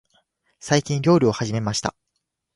[0.59, 1.95] 最近、料理を始めました。